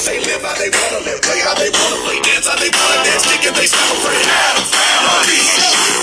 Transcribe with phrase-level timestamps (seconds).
[0.00, 3.04] say live how they wanna live, play how they wanna play, dance how they wanna
[3.04, 3.68] dance, kick and they.
[3.68, 5.44] Addams Family.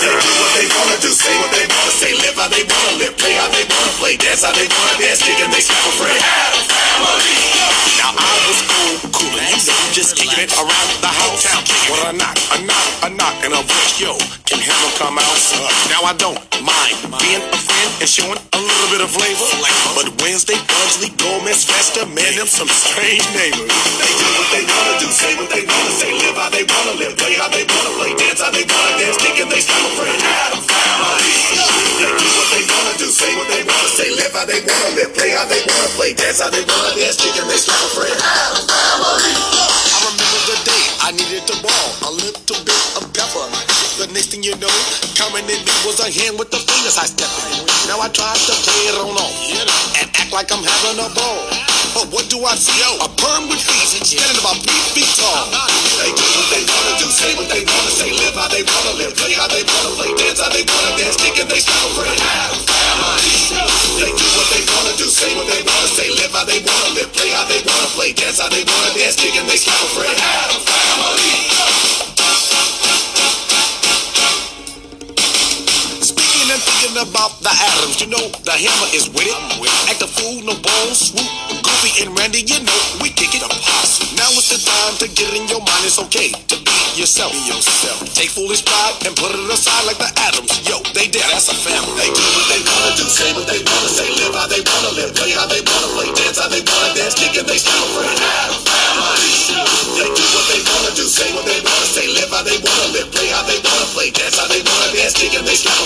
[0.06, 3.02] They do what they wanna do, say what they wanna say, live how they wanna
[3.02, 5.66] live, play how they wanna play, dance how they wanna dance, kick and they.
[5.66, 7.38] Addams Family.
[7.98, 8.97] Now I was cool,
[9.94, 11.46] just kicking it around the house.
[11.88, 14.18] When I knock, a knock, a knock, and a voice, yo,
[14.48, 15.40] can heaven come out?
[15.92, 19.48] Now I don't mind being a friend and showing a little bit of flavor.
[19.96, 23.70] But Wednesday, Pugsley, Gomez, Fester, man, them some strange neighbors.
[23.70, 26.94] They do what they wanna do, say what they wanna say, live how they wanna
[27.00, 30.18] live, play how they wanna play, dance how they wanna dance, and they stop afraid.
[30.20, 31.34] Addams Family.
[31.98, 34.92] They do what they wanna do, say what they wanna say, live how they wanna
[34.98, 38.14] live, play how they wanna play, dance how they wanna dance, and they stop afraid.
[38.18, 39.47] Addams Family.
[41.38, 43.46] Ball a little bit of pepper.
[44.02, 44.74] The next thing you know,
[45.14, 47.62] coming in me was a hand with the fingers I stepped in.
[47.86, 49.38] Now I tried to play it on off
[50.02, 51.38] and act like I'm having a ball.
[51.94, 52.82] But what do I see?
[52.82, 55.46] A perm with feet, standing about three feet tall.
[56.02, 58.98] They do what they wanna do, say what they wanna say, live how they wanna
[58.98, 61.78] live, play how they wanna play, dance how they wanna dance, kick and they stop
[61.94, 63.67] afraid.
[63.98, 66.94] They do what they wanna do, say what they wanna say, live how they wanna
[66.94, 69.74] live, play how they wanna play, dance how they wanna dance, kick and they stop
[69.90, 70.14] afraid.
[70.14, 71.34] Addams Family.
[76.06, 79.38] Speaking and thinking about the Addams, you know the hammer is with it.
[79.90, 81.26] Act a fool, no bones, swoop.
[81.66, 83.42] Goofy and Randy, you know we kick it.
[83.42, 85.86] Now it's the time to get in your mind.
[85.90, 86.57] It's okay to
[86.98, 87.32] yourself.
[87.32, 88.02] Be yourself.
[88.18, 90.50] Take foolish pride and put it aside like the Addams.
[90.66, 91.30] Yo, they dead.
[91.30, 91.94] That's a family.
[91.94, 94.98] They do what they wanna do, say what they wanna say, live how they wanna
[94.98, 97.62] live, play how they wanna play, dance how they wanna dance, kick and they.
[97.62, 99.30] Addams Family.
[99.94, 102.90] They do what they wanna do, say what they wanna say, live how they wanna
[102.90, 105.78] live, play how they wanna play, dance how they wanna dance, kick and they stop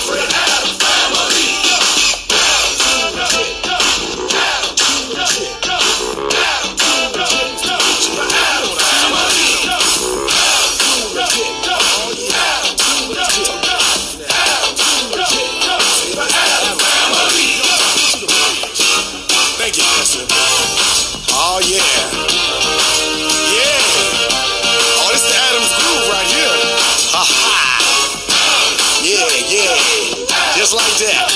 [30.72, 31.28] Just like that.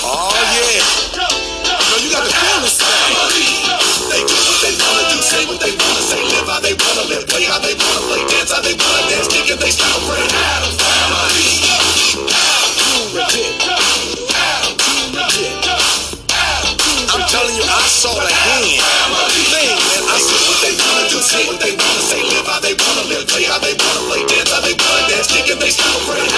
[0.00, 0.80] Oh, yeah.
[1.20, 1.28] No,
[2.00, 2.80] you got to feel this.
[2.80, 7.04] They do what they wanna do, say what they wanna say, live how they wanna
[7.04, 9.92] live, play how they wanna play, dance how they wanna dance, kick and they stop
[10.00, 10.24] afraid.
[10.24, 11.52] Addams Family.
[17.12, 18.80] I'm telling you, I saw the hand.
[19.52, 19.76] Man.
[20.08, 23.04] I see what they wanna do, say what they wanna say, live how they wanna
[23.12, 25.92] live, play how they wanna play, dance how they wanna dance, kick and they stop
[26.08, 26.31] afraid.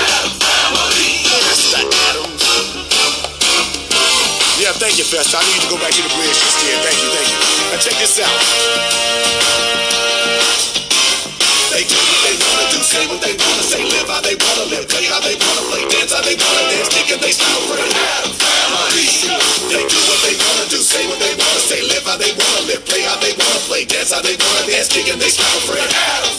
[5.05, 5.37] Yeah, thank.
[5.37, 6.81] I need to go back to the bridge instead.
[6.81, 7.39] Thank you, thank you.
[7.71, 8.33] Now check this out.
[11.75, 14.65] They do what they wanna do, say what they wanna say, live how they wanna
[14.71, 17.51] live, play how they wanna play, dance how they wanna dance, kick and they stop
[17.67, 17.91] afraid.
[17.91, 19.07] Addams Family.
[19.75, 22.63] They do what they wanna do, say what they wanna say, live how they wanna
[22.71, 25.51] live, play how they wanna play, dance how they wanna dance, kick and they stop
[25.67, 25.85] afraid.
[25.85, 26.34] Adam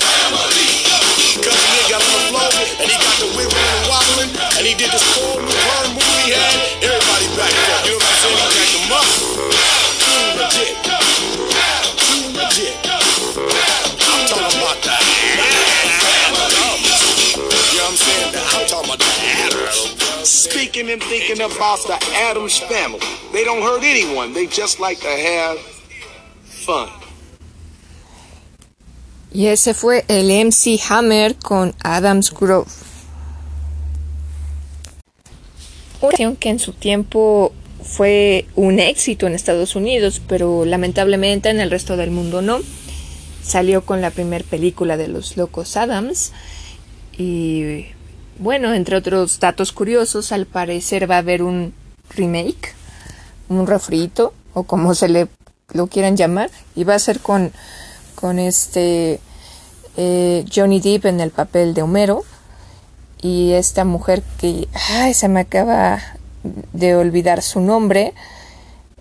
[20.75, 21.97] Speaking and thinking about the
[22.29, 22.99] Adams family.
[23.31, 24.33] They don't hurt anyone.
[24.33, 25.57] They just like to have
[26.43, 26.89] fun.
[29.31, 32.67] Y ese fue el MC Hammer con Adams Grove.
[36.01, 41.61] Una canción que en su tiempo fue un éxito en Estados Unidos, pero lamentablemente en
[41.61, 42.59] el resto del mundo no.
[43.41, 46.33] Salió con la primera película de los Locos Adams
[47.17, 47.85] y
[48.37, 51.73] bueno, entre otros datos curiosos, al parecer va a haber un
[52.09, 52.73] remake,
[53.49, 55.27] un refrito o como se le
[55.73, 57.51] lo quieran llamar y va a ser con
[58.13, 59.19] con este
[59.97, 62.23] eh, Johnny Depp en el papel de Homero
[63.21, 66.01] y esta mujer que ay, se me acaba
[66.73, 68.13] de olvidar su nombre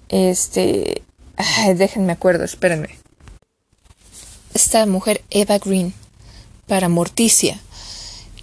[0.08, 1.02] este
[1.36, 2.98] ay, déjenme acuerdo espérenme.
[4.54, 5.92] Esta mujer Eva Green
[6.66, 7.60] para Morticia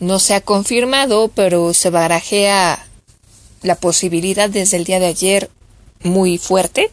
[0.01, 2.86] no se ha confirmado pero se barajea
[3.62, 5.50] la posibilidad desde el día de ayer
[6.03, 6.92] muy fuerte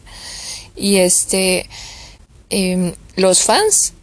[0.77, 1.69] y este
[2.49, 3.93] eh, los fans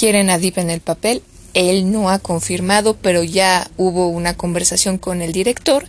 [0.00, 1.22] quieren a Deep en el papel.
[1.52, 5.86] Él no ha confirmado, pero ya hubo una conversación con el director,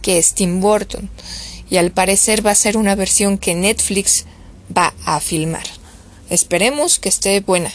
[0.00, 1.08] que es Tim Burton.
[1.70, 4.24] Y al parecer va a ser una versión que Netflix
[4.76, 5.62] va a filmar.
[6.28, 7.70] Esperemos que esté buena.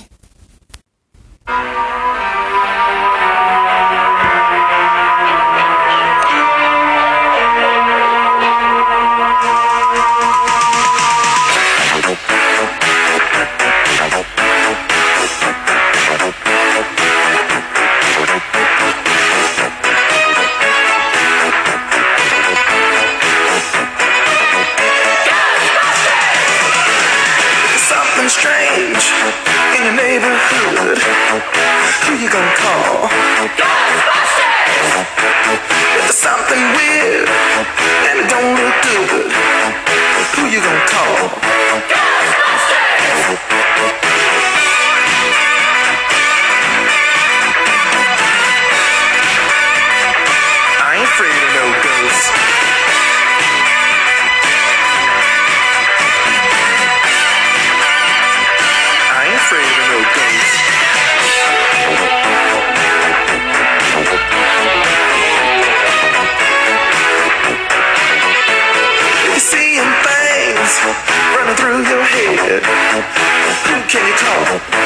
[73.98, 74.77] Can you?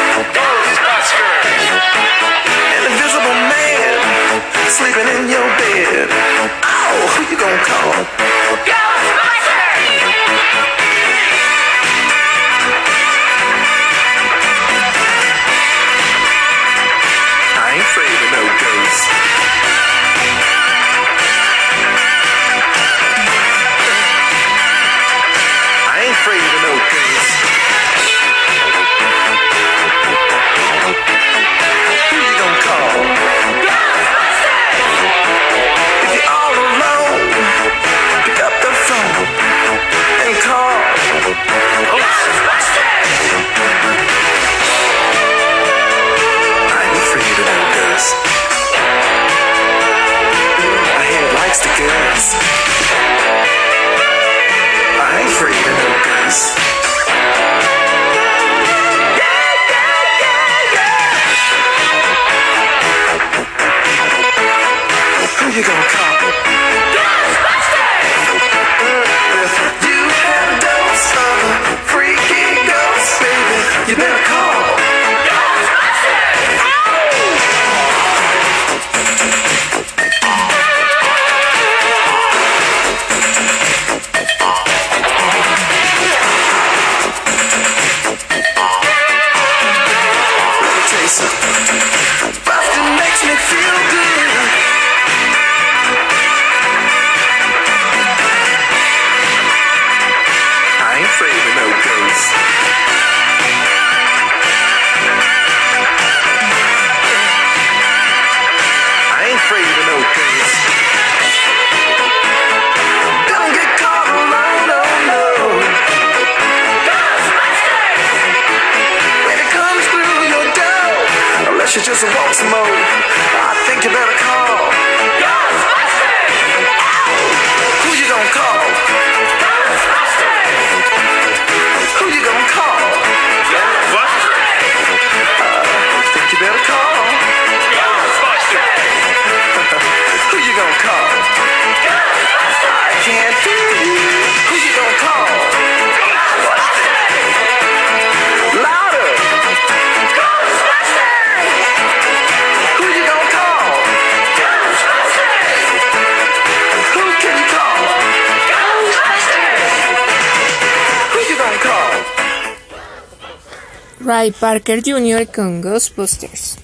[164.04, 165.28] Ray Parker Jr.
[165.28, 166.58] con Ghostbusters.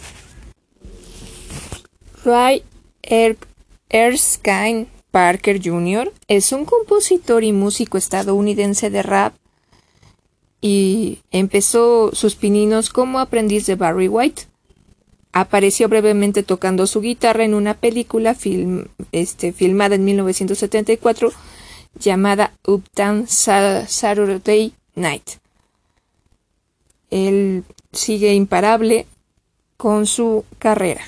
[2.25, 2.63] Ray
[3.89, 6.11] Erskine Parker Jr.
[6.27, 9.35] es un compositor y músico estadounidense de rap
[10.61, 14.43] y empezó sus pininos como aprendiz de Barry White.
[15.31, 21.31] Apareció brevemente tocando su guitarra en una película film, este, filmada en 1974
[21.99, 25.46] llamada Uptown Saturday Night
[27.09, 29.07] él sigue imparable
[29.77, 31.03] con su carrera.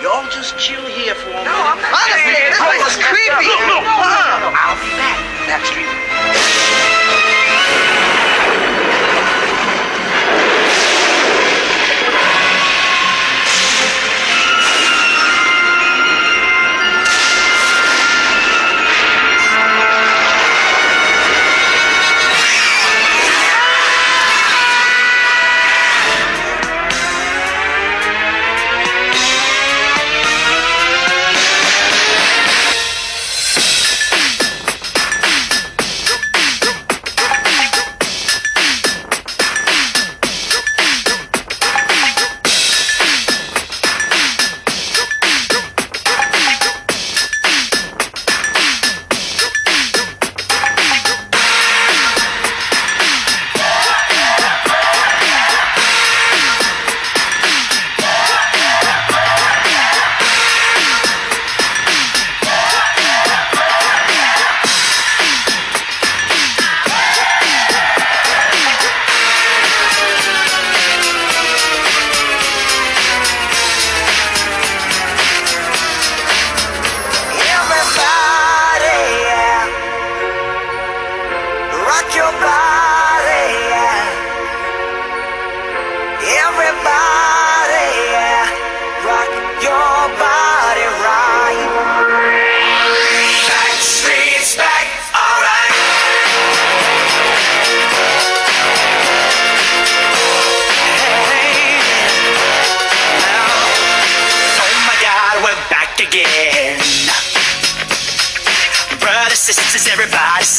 [0.00, 1.50] Y'all just chill here for a no.
[1.50, 3.46] I'm not Honestly, this was creepy.
[3.66, 4.54] No, no, no.
[4.54, 5.37] I'll.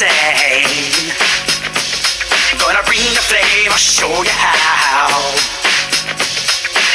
[0.01, 1.11] insane.
[2.59, 5.09] Gonna bring the flame, I'll show you how.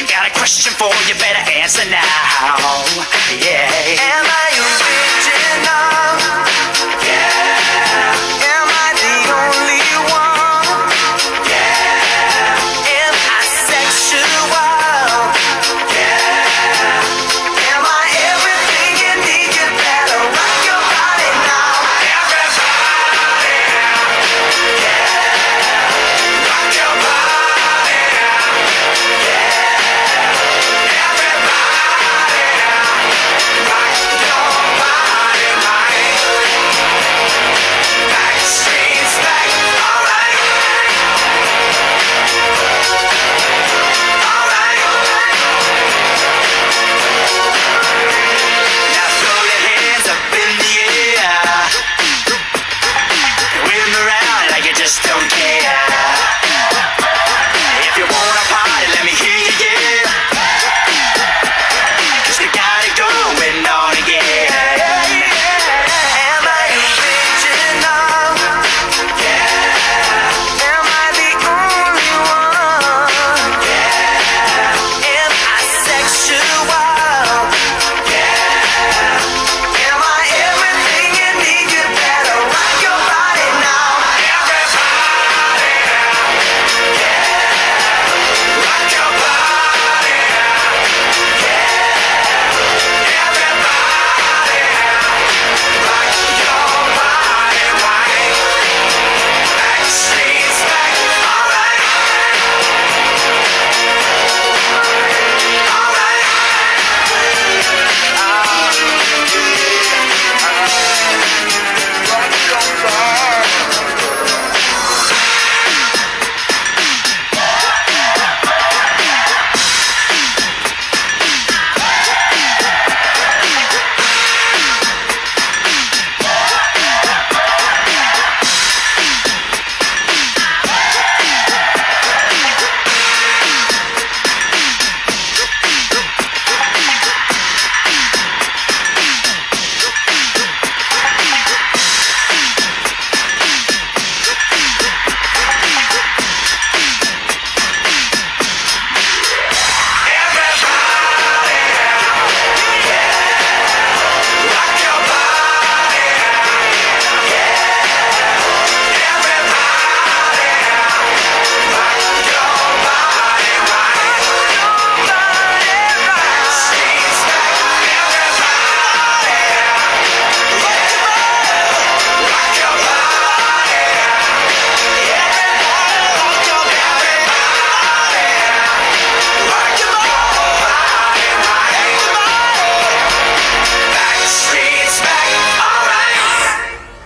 [0.08, 3.13] Got a question for you, better answer now.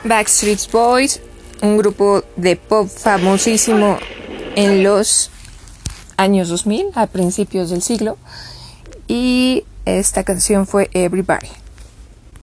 [0.08, 1.20] Backstreet Boys,
[1.60, 3.98] un grupo de pop famosísimo
[4.56, 5.30] en los
[6.16, 8.16] años 2000, a principios del siglo,
[9.06, 11.48] y esta canción fue Everybody.